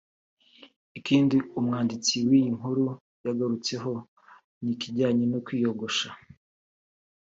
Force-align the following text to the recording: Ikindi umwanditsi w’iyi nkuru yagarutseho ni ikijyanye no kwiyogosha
Ikindi 0.99 1.37
umwanditsi 1.59 2.15
w’iyi 2.29 2.49
nkuru 2.57 2.85
yagarutseho 3.25 3.91
ni 4.61 4.71
ikijyanye 4.75 5.25
no 5.31 5.39
kwiyogosha 5.45 6.09